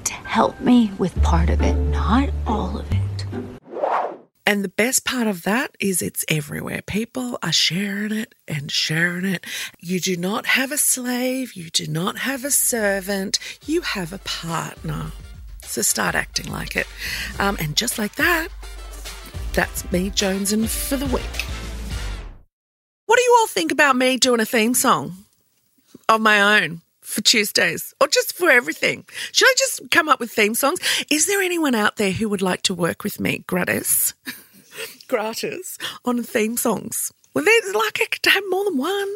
to 0.04 0.12
help 0.12 0.60
me 0.60 0.92
with 0.98 1.20
part 1.22 1.50
of 1.50 1.60
it, 1.62 1.74
not 1.74 2.30
all 2.46 2.78
of 2.78 2.92
it. 2.92 3.01
And 4.44 4.64
the 4.64 4.68
best 4.68 5.04
part 5.04 5.28
of 5.28 5.44
that 5.44 5.76
is 5.78 6.02
it's 6.02 6.24
everywhere. 6.28 6.82
People 6.82 7.38
are 7.42 7.52
sharing 7.52 8.12
it 8.12 8.34
and 8.48 8.70
sharing 8.70 9.24
it. 9.24 9.44
You 9.78 10.00
do 10.00 10.16
not 10.16 10.46
have 10.46 10.72
a 10.72 10.76
slave, 10.76 11.54
you 11.54 11.70
do 11.70 11.86
not 11.86 12.18
have 12.18 12.44
a 12.44 12.50
servant, 12.50 13.38
you 13.64 13.82
have 13.82 14.12
a 14.12 14.18
partner. 14.18 15.12
So 15.62 15.80
start 15.80 16.14
acting 16.14 16.50
like 16.50 16.76
it. 16.76 16.86
Um, 17.38 17.56
and 17.60 17.76
just 17.76 17.98
like 17.98 18.16
that, 18.16 18.48
that's 19.52 19.90
me 19.92 20.10
jonesing 20.10 20.68
for 20.68 20.96
the 20.96 21.06
week. 21.06 21.46
What 23.06 23.16
do 23.16 23.22
you 23.22 23.36
all 23.40 23.46
think 23.46 23.72
about 23.72 23.96
me 23.96 24.16
doing 24.16 24.40
a 24.40 24.44
theme 24.44 24.74
song 24.74 25.24
of 26.08 26.20
my 26.20 26.62
own? 26.62 26.81
For 27.12 27.20
Tuesdays 27.20 27.92
or 28.00 28.08
just 28.08 28.32
for 28.34 28.50
everything? 28.50 29.04
Should 29.32 29.44
I 29.46 29.54
just 29.58 29.90
come 29.90 30.08
up 30.08 30.18
with 30.18 30.32
theme 30.32 30.54
songs? 30.54 30.80
Is 31.10 31.26
there 31.26 31.42
anyone 31.42 31.74
out 31.74 31.96
there 31.96 32.10
who 32.10 32.26
would 32.30 32.40
like 32.40 32.62
to 32.62 32.74
work 32.74 33.04
with 33.04 33.20
me 33.20 33.44
gratis? 33.46 34.14
gratis 35.08 35.76
on 36.06 36.22
theme 36.22 36.56
songs? 36.56 37.12
Well, 37.34 37.44
there's 37.44 37.74
like 37.74 37.98
I 38.00 38.06
could 38.06 38.32
have 38.32 38.42
more 38.48 38.64
than 38.64 38.78
one. 38.78 39.14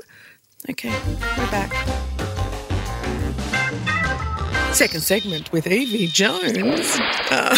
Okay, 0.69 0.91
we're 1.39 1.51
back. 1.51 1.73
Second 4.75 5.01
segment 5.01 5.51
with 5.51 5.65
Yvie 5.65 6.13
Jones. 6.13 6.99
Uh, 7.31 7.57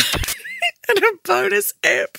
and 0.88 0.98
a 0.98 1.12
bonus 1.24 1.74
app, 1.82 2.16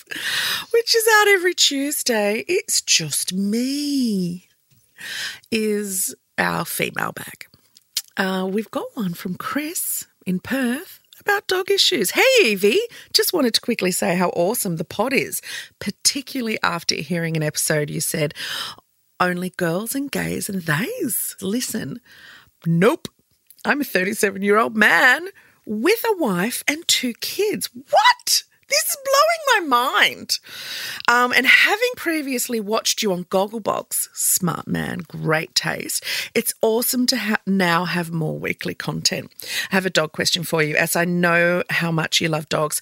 which 0.72 0.94
is 0.94 1.08
out 1.20 1.28
every 1.28 1.54
Tuesday. 1.54 2.44
It's 2.46 2.82
just 2.82 3.32
me, 3.32 4.46
is 5.50 6.14
our 6.36 6.66
female 6.66 7.12
bag. 7.12 7.46
Uh, 8.20 8.44
we've 8.44 8.70
got 8.70 8.84
one 8.92 9.14
from 9.14 9.34
Chris 9.34 10.06
in 10.26 10.40
Perth 10.40 11.00
about 11.20 11.46
dog 11.46 11.70
issues. 11.70 12.10
Hey, 12.10 12.22
Yvie, 12.44 12.76
just 13.14 13.32
wanted 13.32 13.54
to 13.54 13.62
quickly 13.62 13.90
say 13.90 14.14
how 14.14 14.28
awesome 14.36 14.76
the 14.76 14.84
pod 14.84 15.14
is, 15.14 15.40
particularly 15.78 16.58
after 16.62 16.96
hearing 16.96 17.34
an 17.34 17.42
episode 17.42 17.88
you 17.88 18.02
said 18.02 18.34
only 19.20 19.48
girls 19.48 19.94
and 19.94 20.12
gays 20.12 20.50
and 20.50 20.62
theys 20.62 21.34
listen. 21.40 21.98
Nope. 22.66 23.08
I'm 23.64 23.80
a 23.80 23.84
37 23.84 24.42
year 24.42 24.58
old 24.58 24.76
man 24.76 25.28
with 25.64 26.04
a 26.06 26.18
wife 26.18 26.62
and 26.68 26.86
two 26.86 27.14
kids. 27.22 27.70
What? 27.72 28.42
This 28.70 28.88
is 28.88 28.96
blowing 29.04 29.68
my 29.68 29.76
mind. 29.76 30.38
Um, 31.08 31.32
and 31.36 31.44
having 31.44 31.90
previously 31.96 32.60
watched 32.60 33.02
you 33.02 33.12
on 33.12 33.24
Gogglebox, 33.24 34.08
smart 34.14 34.68
man, 34.68 35.00
great 35.08 35.54
taste, 35.56 36.04
it's 36.34 36.54
awesome 36.62 37.06
to 37.06 37.16
ha- 37.16 37.42
now 37.46 37.84
have 37.84 38.12
more 38.12 38.38
weekly 38.38 38.74
content. 38.74 39.32
I 39.72 39.74
have 39.74 39.86
a 39.86 39.90
dog 39.90 40.12
question 40.12 40.44
for 40.44 40.62
you, 40.62 40.76
as 40.76 40.94
I 40.94 41.04
know 41.04 41.64
how 41.68 41.90
much 41.90 42.20
you 42.20 42.28
love 42.28 42.48
dogs. 42.48 42.80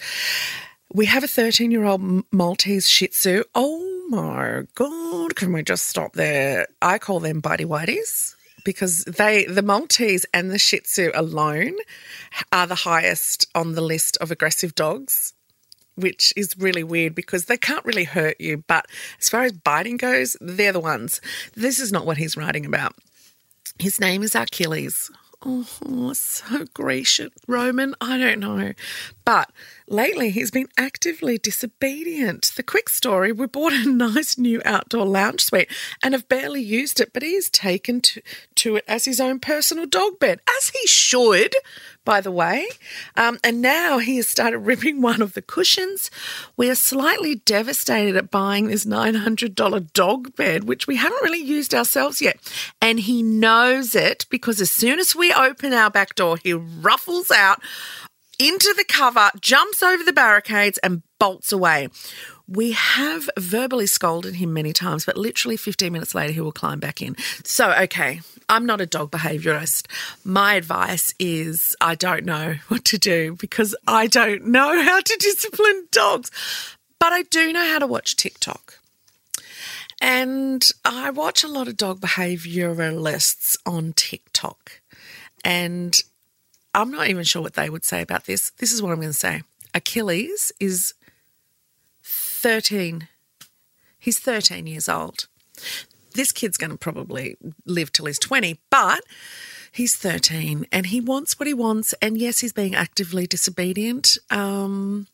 We 0.92 1.07
have 1.07 1.25
a 1.25 1.28
13 1.28 1.71
year 1.71 1.85
old 1.85 2.25
Maltese 2.33 2.88
Shih 2.88 3.09
Tzu. 3.09 3.45
Oh 3.54 4.07
my 4.11 4.64
God, 4.75 5.37
can 5.37 5.52
we 5.52 5.62
just 5.62 5.88
stop 5.88 6.12
there? 6.12 6.66
I 6.80 6.99
call 6.99 7.21
them 7.21 7.42
bitey 7.42 7.66
whiteys 7.66 8.35
because 8.64 9.04
they 9.04 9.45
the 9.45 9.62
Maltese 9.62 10.26
and 10.35 10.50
the 10.50 10.59
Shih 10.59 10.80
Tzu 10.80 11.11
alone 11.14 11.76
are 12.52 12.66
the 12.66 12.75
highest 12.75 13.47
on 13.54 13.75
the 13.75 13.80
list 13.80 14.16
of 14.18 14.30
aggressive 14.30 14.75
dogs. 14.75 15.35
Which 15.99 16.33
is 16.37 16.57
really 16.57 16.85
weird 16.85 17.14
because 17.14 17.47
they 17.47 17.57
can't 17.57 17.85
really 17.85 18.05
hurt 18.05 18.40
you. 18.40 18.62
But 18.69 18.87
as 19.21 19.28
far 19.28 19.43
as 19.43 19.52
biting 19.52 19.97
goes, 19.97 20.37
they're 20.40 20.73
the 20.73 20.81
ones. 20.81 21.21
This 21.55 21.81
is 21.81 21.90
not 21.90 22.07
what 22.07 22.19
he's 22.19 22.37
writing 22.37 22.64
about. 22.64 22.95
His 23.78 23.99
name 23.99 24.23
is 24.23 24.35
Achilles. 24.35 25.11
Oh, 25.45 26.12
so 26.14 26.64
Grecian, 26.75 27.31
Roman. 27.47 27.95
I 28.00 28.19
don't 28.19 28.40
know. 28.40 28.73
But 29.25 29.50
lately 29.90 30.30
he's 30.30 30.50
been 30.50 30.68
actively 30.76 31.38
disobedient. 31.38 32.52
The 32.57 32.62
quick 32.62 32.88
story 32.88 33.33
we 33.33 33.47
bought 33.47 33.73
a 33.73 33.88
nice 33.88 34.38
new 34.38 34.61
outdoor 34.64 35.07
lounge 35.07 35.45
suite 35.45 35.71
and 36.02 36.14
have 36.14 36.28
barely 36.28 36.62
used 36.62 37.00
it, 37.00 37.12
but 37.12 37.23
he 37.23 37.35
has 37.35 37.49
taken 37.49 38.00
to, 38.02 38.23
to 38.57 38.76
it 38.76 38.85
as 38.87 39.04
his 39.04 39.21
own 39.21 39.40
personal 39.40 39.87
dog 39.87 40.18
bed, 40.18 40.40
as 40.59 40.71
he 40.71 40.87
should, 40.87 41.54
by 42.04 42.21
the 42.21 42.30
way. 42.30 42.66
Um, 43.16 43.38
and 43.45 43.61
now 43.61 43.99
he 43.99 44.16
has 44.16 44.28
started 44.28 44.59
ripping 44.61 45.02
one 45.02 45.21
of 45.21 45.35
the 45.35 45.42
cushions. 45.42 46.11
We 46.57 46.71
are 46.71 46.75
slightly 46.75 47.35
devastated 47.35 48.16
at 48.16 48.30
buying 48.30 48.68
this 48.68 48.85
$900 48.85 49.92
dog 49.92 50.35
bed, 50.37 50.64
which 50.64 50.87
we 50.87 50.97
haven't 50.97 51.23
really 51.23 51.42
used 51.42 51.75
ourselves 51.75 52.23
yet. 52.23 52.38
And 52.80 53.00
he 53.00 53.23
knows 53.23 53.95
it 53.95 54.26
because 54.30 54.61
as 54.61 54.71
soon 54.71 54.99
as 54.99 55.14
we 55.14 55.33
open 55.33 55.73
our 55.73 55.90
back 55.90 56.14
door, 56.14 56.38
he 56.42 56.52
ruffles 56.52 57.30
out 57.30 57.61
into 58.38 58.73
the 58.76 58.85
cover, 58.85 59.30
jumps 59.40 59.83
over 59.83 60.04
the 60.04 60.12
barricades, 60.12 60.78
and 60.78 61.02
bolts 61.18 61.52
away. 61.52 61.88
We 62.47 62.73
have 62.73 63.28
verbally 63.38 63.87
scolded 63.87 64.37
him 64.37 64.54
many 64.54 64.73
times, 64.73 65.04
but 65.04 65.18
literally 65.18 65.57
15 65.57 65.92
minutes 65.92 66.14
later, 66.14 66.33
he 66.33 66.40
will 66.40 66.52
climb 66.52 66.80
back 66.80 67.02
in. 67.02 67.16
So, 67.45 67.73
okay, 67.73 68.21
I'm 68.49 68.64
not 68.64 68.80
a 68.80 68.87
dog 68.87 69.11
behaviourist. 69.11 69.87
My 70.25 70.54
advice 70.54 71.12
is 71.18 71.76
I 71.80 71.95
don't 71.95 72.25
know 72.25 72.54
what 72.68 72.85
to 72.87 72.99
do 72.99 73.37
because 73.38 73.76
I 73.87 74.07
don't 74.07 74.47
know 74.47 74.83
how 74.83 75.00
to 75.00 75.16
discipline 75.21 75.88
dogs, 75.90 76.30
but 76.99 77.12
I 77.12 77.23
do 77.25 77.52
know 77.52 77.66
how 77.66 77.78
to 77.78 77.87
watch 77.87 78.16
TikTok. 78.16 78.78
And 80.00 80.64
I 80.85 81.11
watch 81.11 81.42
a 81.42 81.49
lot 81.49 81.68
of 81.68 81.76
dog 81.76 82.00
behaviouralists 82.00 83.57
on 83.66 83.92
TikTok. 83.95 84.80
And 85.45 85.95
I'm 86.75 86.91
not 86.91 87.09
even 87.09 87.25
sure 87.25 87.43
what 87.43 87.55
they 87.55 87.71
would 87.71 87.85
say 87.85 88.03
about 88.03 88.27
this. 88.27 88.51
This 88.59 88.73
is 88.73 88.83
what 88.83 88.91
I'm 88.91 89.01
going 89.01 89.09
to 89.09 89.13
say 89.13 89.43
Achilles 89.75 90.53
is 90.61 90.95
13. 92.03 93.09
He's 93.99 94.19
13 94.19 94.67
years 94.67 94.89
old. 94.89 95.27
This 96.15 96.33
kid's 96.33 96.57
going 96.57 96.71
to 96.71 96.77
probably 96.79 97.37
live 97.65 97.93
till 97.93 98.07
he's 98.07 98.19
20, 98.19 98.61
but 98.71 99.01
he's 99.73 99.97
13 99.97 100.67
and 100.73 100.87
he 100.87 101.01
wants 101.01 101.39
what 101.39 101.47
he 101.47 101.55
wants. 101.55 101.95
And 102.01 102.19
yes, 102.19 102.41
he's 102.41 102.53
being 102.53 102.75
actively 102.75 103.27
disobedient. 103.27 104.17
Um, 104.31 105.07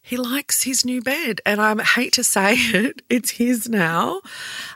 he 0.00 0.16
likes 0.16 0.62
his 0.64 0.84
new 0.84 1.00
bed, 1.00 1.40
and 1.46 1.60
I 1.60 1.82
hate 1.82 2.12
to 2.14 2.24
say 2.24 2.54
it, 2.56 3.02
it's 3.08 3.30
his 3.30 3.68
now. 3.68 4.20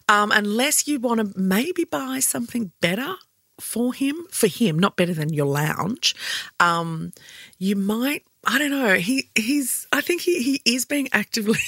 Um, 0.09 0.33
unless 0.33 0.89
you 0.89 0.99
want 0.99 1.21
to 1.21 1.39
maybe 1.39 1.85
buy 1.85 2.21
something 2.21 2.73
better 2.81 3.15
for 3.61 3.93
him, 3.93 4.27
for 4.31 4.47
him, 4.47 4.79
not 4.79 4.97
better 4.97 5.15
than 5.15 5.33
your 5.33 5.47
lounge, 5.47 6.15
um, 6.61 7.13
you 7.59 7.77
might. 7.77 8.25
I 8.47 8.59
don't 8.59 8.71
know. 8.71 8.95
He 8.95 9.29
he's. 9.35 9.87
I 9.93 10.01
think 10.01 10.23
he 10.23 10.43
he 10.43 10.63
is 10.65 10.85
being 10.85 11.09
actively 11.13 11.59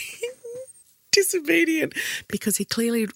disobedient 1.13 1.95
because 2.29 2.57
he 2.57 2.65
clearly 2.65 3.09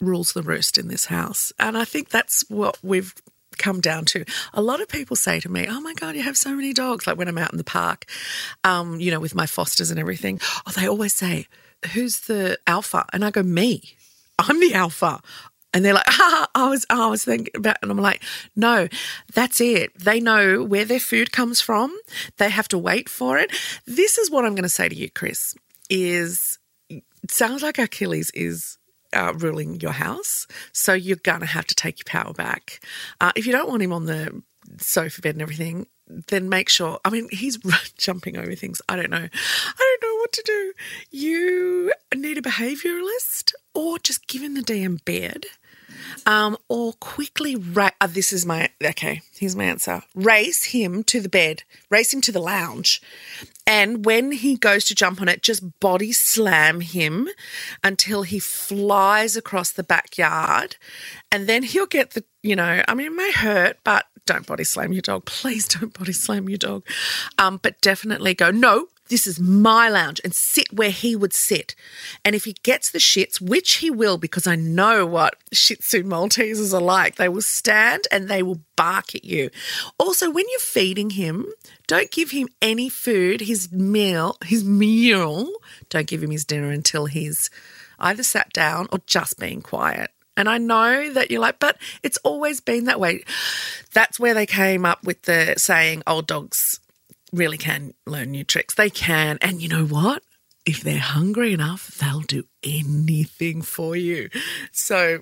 rules 0.00 0.32
the 0.32 0.42
roost 0.42 0.78
in 0.78 0.88
this 0.88 1.06
house, 1.06 1.52
and 1.58 1.76
I 1.76 1.84
think 1.84 2.08
that's 2.08 2.48
what 2.48 2.78
we've 2.82 3.14
come 3.58 3.80
down 3.80 4.04
to. 4.06 4.24
A 4.54 4.62
lot 4.62 4.80
of 4.80 4.88
people 4.88 5.16
say 5.16 5.40
to 5.40 5.48
me, 5.48 5.66
"Oh 5.68 5.80
my 5.80 5.94
god, 5.94 6.16
you 6.16 6.22
have 6.22 6.36
so 6.36 6.54
many 6.54 6.72
dogs!" 6.72 7.06
Like 7.06 7.18
when 7.18 7.28
I'm 7.28 7.38
out 7.38 7.52
in 7.52 7.58
the 7.58 7.64
park, 7.64 8.06
um, 8.64 8.98
you 8.98 9.10
know, 9.10 9.20
with 9.20 9.34
my 9.34 9.46
fosters 9.46 9.90
and 9.90 10.00
everything. 10.00 10.40
Oh, 10.66 10.72
they 10.72 10.88
always 10.88 11.14
say, 11.14 11.46
"Who's 11.92 12.20
the 12.20 12.58
alpha?" 12.66 13.04
And 13.12 13.24
I 13.24 13.30
go, 13.30 13.42
"Me." 13.42 13.82
I'm 14.38 14.60
the 14.60 14.74
alpha. 14.74 15.20
And 15.74 15.84
they're 15.84 15.94
like, 15.94 16.04
I 16.08 16.68
was, 16.68 16.84
I 16.90 17.06
was 17.06 17.24
thinking 17.24 17.54
about, 17.56 17.76
and 17.82 17.90
I'm 17.90 17.98
like, 17.98 18.22
no, 18.54 18.88
that's 19.34 19.60
it. 19.60 19.98
They 19.98 20.20
know 20.20 20.62
where 20.62 20.84
their 20.84 21.00
food 21.00 21.32
comes 21.32 21.60
from. 21.60 21.96
They 22.36 22.50
have 22.50 22.68
to 22.68 22.78
wait 22.78 23.08
for 23.08 23.38
it. 23.38 23.52
This 23.86 24.18
is 24.18 24.30
what 24.30 24.44
I'm 24.44 24.54
going 24.54 24.62
to 24.64 24.68
say 24.68 24.88
to 24.88 24.94
you, 24.94 25.10
Chris. 25.10 25.54
Is 25.88 26.58
it 26.88 27.30
sounds 27.30 27.62
like 27.62 27.78
Achilles 27.78 28.30
is 28.34 28.78
uh, 29.12 29.32
ruling 29.36 29.80
your 29.80 29.92
house, 29.92 30.46
so 30.72 30.92
you're 30.92 31.16
going 31.16 31.40
to 31.40 31.46
have 31.46 31.66
to 31.66 31.74
take 31.74 31.98
your 31.98 32.22
power 32.22 32.32
back. 32.32 32.80
Uh, 33.20 33.32
if 33.36 33.46
you 33.46 33.52
don't 33.52 33.68
want 33.68 33.82
him 33.82 33.92
on 33.92 34.06
the 34.06 34.42
sofa 34.78 35.20
bed 35.20 35.34
and 35.34 35.42
everything, 35.42 35.86
then 36.28 36.48
make 36.48 36.68
sure. 36.68 36.98
I 37.04 37.10
mean, 37.10 37.28
he's 37.30 37.58
jumping 37.98 38.36
over 38.36 38.54
things. 38.54 38.80
I 38.88 38.96
don't 38.96 39.10
know. 39.10 39.16
I 39.16 39.96
don't 40.00 40.10
know 40.10 40.16
what 40.18 40.32
to 40.32 40.42
do. 40.44 40.72
You 41.10 41.92
need 42.14 42.38
a 42.38 42.42
behavioralist 42.42 43.52
or 43.74 43.98
just 43.98 44.26
give 44.26 44.42
him 44.42 44.54
the 44.54 44.62
damn 44.62 44.96
bed 44.96 45.46
Um, 46.26 46.56
or 46.68 46.92
quickly 46.94 47.56
ra- 47.56 47.90
uh, 48.00 48.06
this 48.06 48.32
is 48.32 48.46
my 48.46 48.70
okay, 48.84 49.22
here's 49.36 49.56
my 49.56 49.64
answer. 49.64 50.02
Race 50.14 50.64
him 50.64 51.02
to 51.04 51.20
the 51.20 51.28
bed, 51.28 51.62
race 51.90 52.12
him 52.12 52.20
to 52.22 52.32
the 52.32 52.40
lounge. 52.40 53.02
And 53.66 54.04
when 54.04 54.32
he 54.32 54.56
goes 54.56 54.84
to 54.86 54.94
jump 54.94 55.20
on 55.20 55.28
it, 55.28 55.42
just 55.42 55.78
body 55.78 56.12
slam 56.12 56.80
him 56.80 57.28
until 57.84 58.22
he 58.22 58.40
flies 58.40 59.36
across 59.36 59.70
the 59.70 59.84
backyard. 59.84 60.76
And 61.30 61.48
then 61.48 61.62
he'll 61.62 61.86
get 61.86 62.10
the, 62.10 62.24
you 62.42 62.56
know, 62.56 62.82
I 62.88 62.94
mean, 62.94 63.06
it 63.06 63.14
may 63.14 63.30
hurt, 63.30 63.78
but 63.84 64.06
don't 64.26 64.46
body 64.46 64.64
slam 64.64 64.92
your 64.92 65.02
dog. 65.02 65.26
Please 65.26 65.68
don't 65.68 65.96
body 65.96 66.12
slam 66.12 66.48
your 66.48 66.58
dog. 66.58 66.84
Um, 67.38 67.60
but 67.62 67.80
definitely 67.80 68.34
go, 68.34 68.50
no, 68.50 68.88
this 69.12 69.26
is 69.26 69.38
my 69.38 69.90
lounge 69.90 70.22
and 70.24 70.34
sit 70.34 70.72
where 70.72 70.90
he 70.90 71.14
would 71.14 71.34
sit. 71.34 71.74
And 72.24 72.34
if 72.34 72.44
he 72.44 72.54
gets 72.62 72.90
the 72.90 72.98
shits, 72.98 73.42
which 73.42 73.74
he 73.74 73.90
will, 73.90 74.16
because 74.16 74.46
I 74.46 74.56
know 74.56 75.04
what 75.04 75.36
Shih 75.52 75.76
Tzu 75.76 76.02
Maltesers 76.02 76.72
are 76.72 76.80
like, 76.80 77.16
they 77.16 77.28
will 77.28 77.42
stand 77.42 78.08
and 78.10 78.26
they 78.26 78.42
will 78.42 78.60
bark 78.74 79.14
at 79.14 79.22
you. 79.22 79.50
Also, 79.98 80.30
when 80.30 80.46
you're 80.50 80.60
feeding 80.60 81.10
him, 81.10 81.46
don't 81.86 82.10
give 82.10 82.30
him 82.30 82.48
any 82.62 82.88
food, 82.88 83.42
his 83.42 83.70
meal, 83.70 84.38
his 84.46 84.64
meal. 84.64 85.46
Don't 85.90 86.06
give 86.06 86.22
him 86.22 86.30
his 86.30 86.46
dinner 86.46 86.70
until 86.70 87.04
he's 87.04 87.50
either 87.98 88.22
sat 88.22 88.50
down 88.54 88.88
or 88.92 89.00
just 89.06 89.38
being 89.38 89.60
quiet. 89.60 90.10
And 90.38 90.48
I 90.48 90.56
know 90.56 91.12
that 91.12 91.30
you're 91.30 91.42
like, 91.42 91.58
but 91.58 91.76
it's 92.02 92.16
always 92.24 92.62
been 92.62 92.84
that 92.86 92.98
way. 92.98 93.24
That's 93.92 94.18
where 94.18 94.32
they 94.32 94.46
came 94.46 94.86
up 94.86 95.04
with 95.04 95.20
the 95.24 95.52
saying, 95.58 96.02
old 96.06 96.26
dogs 96.26 96.80
really 97.32 97.58
can 97.58 97.94
learn 98.06 98.30
new 98.30 98.44
tricks. 98.44 98.74
They 98.74 98.90
can. 98.90 99.38
And 99.40 99.62
you 99.62 99.68
know 99.68 99.84
what? 99.86 100.22
If 100.64 100.82
they're 100.82 100.98
hungry 100.98 101.52
enough, 101.52 101.88
they'll 101.98 102.20
do 102.20 102.44
anything 102.62 103.62
for 103.62 103.96
you. 103.96 104.28
So 104.70 105.20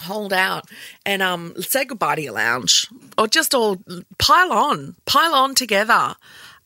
hold 0.00 0.32
out 0.32 0.64
and 1.04 1.22
um 1.22 1.52
say 1.60 1.84
goodbye 1.84 2.14
to 2.14 2.22
your 2.22 2.32
lounge 2.32 2.86
or 3.18 3.26
just 3.26 3.52
all 3.52 3.78
pile 4.18 4.52
on, 4.52 4.94
pile 5.06 5.34
on 5.34 5.54
together. 5.54 6.14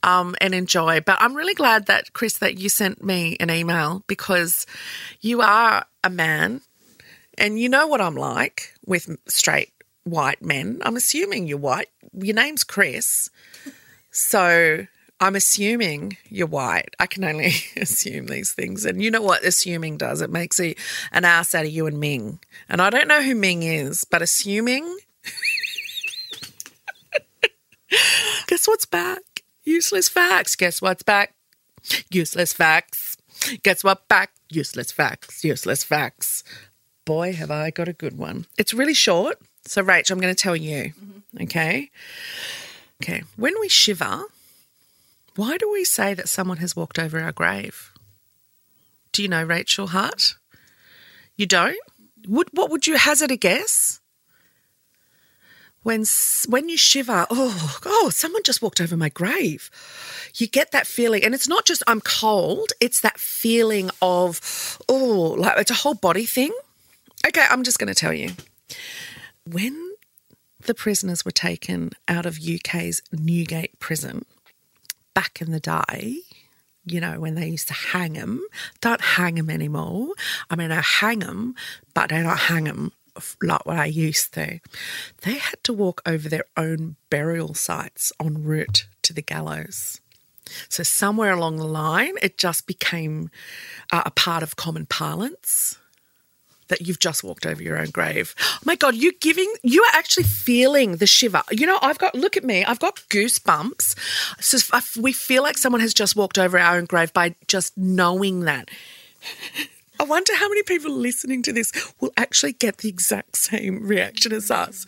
Um, 0.04 0.34
and 0.40 0.52
enjoy. 0.52 1.00
But 1.00 1.18
I'm 1.20 1.32
really 1.32 1.54
glad 1.54 1.86
that, 1.86 2.12
Chris, 2.12 2.38
that 2.38 2.58
you 2.58 2.68
sent 2.68 3.04
me 3.04 3.36
an 3.38 3.52
email 3.52 4.02
because 4.08 4.66
you 5.20 5.42
are 5.42 5.86
a 6.02 6.10
man 6.10 6.60
and 7.38 7.56
you 7.56 7.68
know 7.68 7.86
what 7.86 8.00
I'm 8.00 8.16
like 8.16 8.74
with 8.84 9.16
straight 9.28 9.72
white 10.02 10.42
men. 10.42 10.80
I'm 10.82 10.96
assuming 10.96 11.46
you're 11.46 11.58
white. 11.58 11.88
Your 12.14 12.34
name's 12.34 12.64
Chris. 12.64 13.30
So 14.12 14.86
I'm 15.20 15.34
assuming 15.34 16.16
you're 16.28 16.46
white. 16.46 16.94
I 17.00 17.06
can 17.06 17.24
only 17.24 17.52
assume 17.76 18.26
these 18.26 18.52
things. 18.52 18.84
And 18.84 19.02
you 19.02 19.10
know 19.10 19.22
what 19.22 19.44
assuming 19.44 19.96
does? 19.96 20.20
It 20.20 20.30
makes 20.30 20.60
a, 20.60 20.76
an 21.10 21.24
ass 21.24 21.54
out 21.54 21.64
of 21.64 21.70
you 21.70 21.86
and 21.86 21.98
Ming. 21.98 22.38
And 22.68 22.80
I 22.80 22.90
don't 22.90 23.08
know 23.08 23.22
who 23.22 23.34
Ming 23.34 23.62
is, 23.62 24.04
but 24.04 24.22
assuming. 24.22 24.98
Guess 28.46 28.68
what's 28.68 28.86
back? 28.86 29.22
Useless 29.64 30.08
facts. 30.08 30.56
Guess 30.56 30.82
what's 30.82 31.02
back? 31.02 31.34
Useless 32.10 32.52
facts. 32.52 33.16
Guess 33.62 33.82
what 33.82 34.06
back? 34.08 34.32
Useless 34.50 34.92
facts. 34.92 35.44
Useless 35.44 35.84
facts. 35.84 36.44
Boy, 37.04 37.32
have 37.32 37.50
I 37.50 37.70
got 37.70 37.88
a 37.88 37.92
good 37.92 38.18
one. 38.18 38.46
It's 38.58 38.74
really 38.74 38.94
short. 38.94 39.38
So, 39.64 39.82
Rach, 39.82 40.10
I'm 40.10 40.20
going 40.20 40.34
to 40.34 40.40
tell 40.40 40.56
you. 40.56 40.92
Mm-hmm. 41.00 41.42
Okay. 41.44 41.90
Okay. 43.02 43.24
When 43.36 43.54
we 43.60 43.68
shiver, 43.68 44.26
why 45.34 45.56
do 45.56 45.70
we 45.72 45.84
say 45.84 46.14
that 46.14 46.28
someone 46.28 46.58
has 46.58 46.76
walked 46.76 47.00
over 47.00 47.20
our 47.20 47.32
grave? 47.32 47.92
Do 49.10 49.22
you 49.22 49.28
know 49.28 49.42
Rachael 49.42 49.88
Hart? 49.88 50.36
You 51.36 51.46
don't? 51.46 51.78
Would, 52.28 52.50
what 52.52 52.70
would 52.70 52.86
you 52.86 52.96
hazard 52.96 53.32
a 53.32 53.36
guess? 53.36 54.00
When 55.82 56.04
when 56.46 56.68
you 56.68 56.76
shiver, 56.76 57.26
oh, 57.28 57.80
oh, 57.84 58.10
someone 58.10 58.44
just 58.44 58.62
walked 58.62 58.80
over 58.80 58.96
my 58.96 59.08
grave. 59.08 59.68
You 60.36 60.46
get 60.46 60.70
that 60.70 60.86
feeling, 60.86 61.24
and 61.24 61.34
it's 61.34 61.48
not 61.48 61.64
just 61.64 61.82
I'm 61.88 62.00
cold. 62.00 62.70
It's 62.80 63.00
that 63.00 63.18
feeling 63.18 63.90
of 64.00 64.78
oh, 64.88 65.34
like 65.36 65.58
it's 65.58 65.72
a 65.72 65.82
whole 65.82 65.94
body 65.94 66.24
thing. 66.24 66.52
Okay, 67.26 67.44
I'm 67.50 67.64
just 67.64 67.80
going 67.80 67.92
to 67.92 67.98
tell 67.98 68.12
you. 68.12 68.30
When 69.44 69.91
the 70.64 70.74
prisoners 70.74 71.24
were 71.24 71.30
taken 71.30 71.92
out 72.08 72.26
of 72.26 72.38
UK's 72.38 73.02
Newgate 73.12 73.78
prison 73.78 74.24
back 75.14 75.40
in 75.40 75.50
the 75.50 75.60
day, 75.60 76.18
you 76.84 77.00
know, 77.00 77.20
when 77.20 77.34
they 77.34 77.48
used 77.48 77.68
to 77.68 77.74
hang 77.74 78.14
them, 78.14 78.44
don't 78.80 79.00
hang 79.00 79.36
them 79.36 79.50
anymore. 79.50 80.08
I 80.50 80.56
mean, 80.56 80.72
I 80.72 80.80
hang 80.80 81.20
them, 81.20 81.54
but 81.94 82.10
they 82.10 82.22
don't 82.22 82.36
hang 82.36 82.64
them 82.64 82.92
like 83.42 83.66
what 83.66 83.78
I 83.78 83.86
used 83.86 84.34
to. 84.34 84.58
They 85.22 85.34
had 85.34 85.62
to 85.64 85.72
walk 85.72 86.00
over 86.06 86.28
their 86.28 86.44
own 86.56 86.96
burial 87.10 87.54
sites 87.54 88.12
en 88.20 88.42
route 88.42 88.86
to 89.02 89.12
the 89.12 89.22
gallows. 89.22 90.00
So 90.68 90.82
somewhere 90.82 91.32
along 91.32 91.56
the 91.56 91.66
line, 91.66 92.14
it 92.20 92.36
just 92.36 92.66
became 92.66 93.30
uh, 93.92 94.02
a 94.06 94.10
part 94.10 94.42
of 94.42 94.56
common 94.56 94.86
parlance 94.86 95.78
that 96.72 96.86
you've 96.86 96.98
just 96.98 97.22
walked 97.22 97.44
over 97.44 97.62
your 97.62 97.76
own 97.76 97.90
grave. 97.90 98.34
Oh 98.40 98.58
my 98.64 98.76
God, 98.76 98.94
you're 98.94 99.12
giving, 99.20 99.52
you 99.62 99.82
are 99.82 99.94
actually 99.94 100.24
feeling 100.24 100.96
the 100.96 101.06
shiver. 101.06 101.42
You 101.50 101.66
know, 101.66 101.78
I've 101.82 101.98
got, 101.98 102.14
look 102.14 102.38
at 102.38 102.44
me, 102.44 102.64
I've 102.64 102.80
got 102.80 102.96
goosebumps. 103.10 104.42
So 104.42 105.00
we 105.00 105.12
feel 105.12 105.42
like 105.42 105.58
someone 105.58 105.82
has 105.82 105.92
just 105.92 106.16
walked 106.16 106.38
over 106.38 106.58
our 106.58 106.78
own 106.78 106.86
grave 106.86 107.12
by 107.12 107.34
just 107.46 107.76
knowing 107.76 108.40
that. 108.40 108.70
I 110.00 110.04
wonder 110.04 110.34
how 110.34 110.48
many 110.48 110.62
people 110.62 110.90
listening 110.90 111.42
to 111.42 111.52
this 111.52 111.70
will 112.00 112.12
actually 112.16 112.54
get 112.54 112.78
the 112.78 112.88
exact 112.88 113.36
same 113.36 113.86
reaction 113.86 114.32
as 114.32 114.50
us. 114.50 114.86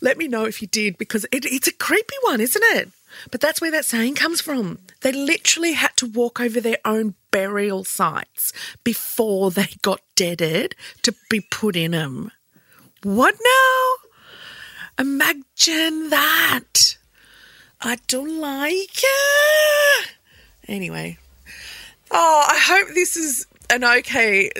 Let 0.00 0.16
me 0.16 0.28
know 0.28 0.44
if 0.44 0.62
you 0.62 0.68
did, 0.68 0.96
because 0.96 1.24
it, 1.32 1.44
it's 1.44 1.66
a 1.66 1.72
creepy 1.72 2.16
one, 2.22 2.40
isn't 2.40 2.64
it? 2.76 2.88
But 3.30 3.40
that's 3.40 3.60
where 3.60 3.70
that 3.70 3.84
saying 3.84 4.14
comes 4.14 4.40
from. 4.40 4.78
They 5.00 5.12
literally 5.12 5.72
had 5.72 5.96
to 5.98 6.06
walk 6.06 6.40
over 6.40 6.60
their 6.60 6.78
own 6.84 7.14
burial 7.30 7.84
sites 7.84 8.52
before 8.82 9.50
they 9.50 9.68
got 9.82 10.00
deaded 10.14 10.74
to 11.02 11.14
be 11.28 11.40
put 11.40 11.76
in 11.76 11.92
them. 11.92 12.30
What 13.02 13.34
now? 13.34 15.04
Imagine 15.04 16.10
that. 16.10 16.96
I 17.80 17.98
don't 18.06 18.40
like 18.40 19.02
it. 19.02 20.14
Anyway. 20.68 21.18
Oh, 22.10 22.44
I 22.48 22.58
hope 22.58 22.94
this 22.94 23.16
is 23.16 23.46
an 23.70 23.84
okay 23.84 24.50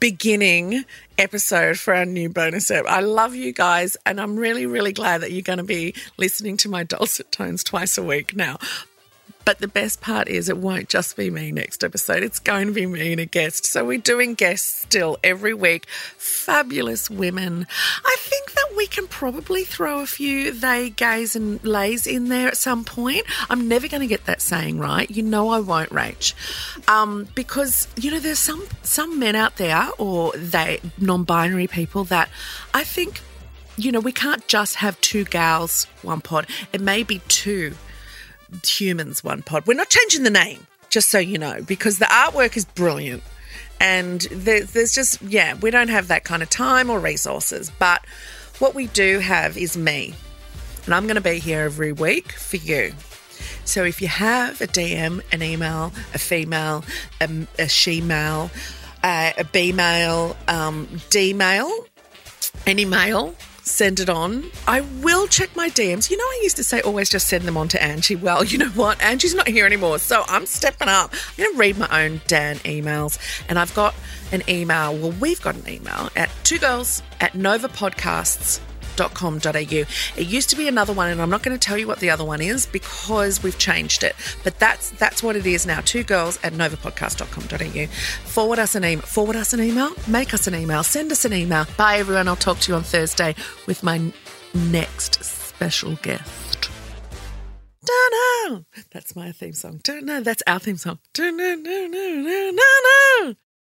beginning 0.00 0.84
episode 1.16 1.78
for 1.78 1.94
our 1.94 2.04
new 2.04 2.28
bonus 2.28 2.70
app. 2.70 2.86
I 2.86 3.00
love 3.00 3.34
you 3.34 3.52
guys, 3.52 3.96
and 4.06 4.20
I'm 4.20 4.36
really, 4.36 4.66
really 4.66 4.92
glad 4.92 5.22
that 5.22 5.32
you're 5.32 5.42
going 5.42 5.58
to 5.58 5.64
be 5.64 5.94
listening 6.16 6.56
to 6.58 6.68
my 6.68 6.84
dulcet 6.84 7.32
tones 7.32 7.64
twice 7.64 7.98
a 7.98 8.02
week 8.02 8.36
now. 8.36 8.58
But 9.48 9.60
the 9.60 9.66
best 9.66 10.02
part 10.02 10.28
is, 10.28 10.50
it 10.50 10.58
won't 10.58 10.90
just 10.90 11.16
be 11.16 11.30
me 11.30 11.52
next 11.52 11.82
episode. 11.82 12.22
It's 12.22 12.38
going 12.38 12.66
to 12.66 12.72
be 12.74 12.84
me 12.84 13.12
and 13.12 13.20
a 13.22 13.24
guest. 13.24 13.64
So 13.64 13.82
we're 13.82 13.96
doing 13.96 14.34
guests 14.34 14.82
still 14.82 15.16
every 15.24 15.54
week. 15.54 15.86
Fabulous 15.88 17.08
women. 17.08 17.66
I 18.04 18.16
think 18.18 18.52
that 18.52 18.74
we 18.76 18.86
can 18.86 19.06
probably 19.06 19.64
throw 19.64 20.00
a 20.00 20.06
few 20.06 20.52
they, 20.52 20.90
gays, 20.90 21.34
and 21.34 21.64
lays 21.64 22.06
in 22.06 22.28
there 22.28 22.48
at 22.48 22.58
some 22.58 22.84
point. 22.84 23.22
I'm 23.48 23.68
never 23.68 23.88
going 23.88 24.02
to 24.02 24.06
get 24.06 24.26
that 24.26 24.42
saying 24.42 24.80
right. 24.80 25.10
You 25.10 25.22
know 25.22 25.48
I 25.48 25.60
won't, 25.60 25.88
Rach. 25.88 26.34
Um, 26.86 27.26
because, 27.34 27.88
you 27.96 28.10
know, 28.10 28.20
there's 28.20 28.38
some, 28.38 28.66
some 28.82 29.18
men 29.18 29.34
out 29.34 29.56
there, 29.56 29.88
or 29.96 30.30
they 30.32 30.78
non 30.98 31.24
binary 31.24 31.68
people, 31.68 32.04
that 32.04 32.28
I 32.74 32.84
think 32.84 33.22
you 33.78 33.92
know, 33.92 34.00
we 34.00 34.12
can't 34.12 34.46
just 34.48 34.74
have 34.74 35.00
two 35.00 35.24
gals, 35.24 35.84
one 36.02 36.20
pod. 36.20 36.48
It 36.72 36.80
may 36.80 37.04
be 37.04 37.20
two 37.28 37.76
humans, 38.64 39.22
one 39.22 39.42
pod. 39.42 39.66
We're 39.66 39.74
not 39.74 39.88
changing 39.88 40.22
the 40.22 40.30
name, 40.30 40.66
just 40.90 41.08
so 41.08 41.18
you 41.18 41.38
know, 41.38 41.62
because 41.66 41.98
the 41.98 42.06
artwork 42.06 42.56
is 42.56 42.64
brilliant. 42.64 43.22
And 43.80 44.22
there, 44.32 44.64
there's 44.64 44.92
just, 44.92 45.22
yeah, 45.22 45.54
we 45.54 45.70
don't 45.70 45.88
have 45.88 46.08
that 46.08 46.24
kind 46.24 46.42
of 46.42 46.50
time 46.50 46.90
or 46.90 46.98
resources. 46.98 47.70
But 47.78 48.04
what 48.58 48.74
we 48.74 48.88
do 48.88 49.20
have 49.20 49.56
is 49.56 49.76
me. 49.76 50.14
And 50.84 50.94
I'm 50.94 51.04
going 51.04 51.16
to 51.16 51.20
be 51.20 51.38
here 51.38 51.60
every 51.60 51.92
week 51.92 52.32
for 52.32 52.56
you. 52.56 52.92
So 53.64 53.84
if 53.84 54.00
you 54.02 54.08
have 54.08 54.60
a 54.60 54.66
DM, 54.66 55.22
an 55.32 55.42
email, 55.42 55.92
a 56.14 56.18
female, 56.18 56.84
a, 57.20 57.46
a 57.58 57.68
she 57.68 58.00
male, 58.00 58.50
uh, 59.02 59.32
a 59.36 59.44
B 59.44 59.72
male, 59.72 60.36
um, 60.48 60.88
D 61.10 61.34
male, 61.34 61.86
any 62.66 62.84
mail, 62.84 63.34
send 63.68 64.00
it 64.00 64.08
on. 64.08 64.50
I 64.66 64.80
will 64.80 65.26
check 65.26 65.54
my 65.56 65.68
DMs. 65.70 66.10
You 66.10 66.16
know, 66.16 66.24
I 66.24 66.40
used 66.42 66.56
to 66.56 66.64
say 66.64 66.80
always 66.80 67.08
just 67.08 67.28
send 67.28 67.44
them 67.44 67.56
on 67.56 67.68
to 67.68 67.82
Angie. 67.82 68.16
Well, 68.16 68.44
you 68.50 68.58
know 68.58 68.68
what? 68.70 69.00
Angie's 69.02 69.34
not 69.34 69.48
here 69.48 69.66
anymore. 69.66 69.98
So 69.98 70.24
I'm 70.28 70.46
stepping 70.46 70.88
up. 70.88 71.12
I'm 71.12 71.44
going 71.44 71.52
to 71.54 71.58
read 71.58 71.78
my 71.78 72.04
own 72.04 72.20
Dan 72.26 72.56
emails. 72.58 73.18
And 73.48 73.58
I've 73.58 73.74
got 73.74 73.94
an 74.32 74.42
email. 74.48 74.96
Well, 74.96 75.12
we've 75.12 75.40
got 75.40 75.54
an 75.56 75.68
email 75.68 76.10
at 76.16 76.30
two 76.44 76.58
girls 76.58 77.02
at 77.20 77.32
novapodcasts.com.au. 78.98 80.20
It 80.20 80.26
used 80.26 80.50
to 80.50 80.56
be 80.56 80.68
another 80.68 80.92
one, 80.92 81.10
and 81.10 81.20
I'm 81.20 81.30
not 81.30 81.42
going 81.42 81.56
to 81.56 81.64
tell 81.64 81.78
you 81.78 81.86
what 81.86 82.00
the 82.00 82.10
other 82.10 82.24
one 82.24 82.40
is 82.40 82.66
because 82.66 83.42
we've 83.42 83.58
changed 83.58 84.02
it. 84.02 84.14
But 84.44 84.58
that's 84.58 84.90
that's 84.90 85.22
what 85.22 85.36
it 85.36 85.46
is 85.46 85.66
now. 85.66 85.80
Two 85.80 86.02
girls 86.02 86.38
at 86.42 86.52
novapodcasts.com.au. 86.52 87.86
Forward 88.28 88.58
us 88.58 88.74
an 88.74 88.84
email. 88.84 89.06
Forward 89.06 89.36
us 89.36 89.52
an 89.52 89.60
email. 89.60 89.90
Make 90.06 90.34
us 90.34 90.46
an 90.46 90.54
email. 90.54 90.82
Send 90.82 91.12
us 91.12 91.24
an 91.24 91.32
email. 91.32 91.66
Bye, 91.76 91.98
everyone. 91.98 92.28
I'll 92.28 92.36
talk 92.36 92.58
to 92.60 92.72
you 92.72 92.76
on 92.76 92.82
Thursday 92.82 93.34
with 93.66 93.82
my 93.82 94.12
next 94.54 95.24
special 95.24 95.94
guest. 95.96 96.70
Dunno. 97.84 98.66
That's 98.90 99.16
my 99.16 99.32
theme 99.32 99.54
song. 99.54 99.80
Dunno. 99.82 100.20
That's 100.20 100.42
our 100.46 100.58
theme 100.58 100.76
song. 100.76 100.98
Dunno. 101.14 101.56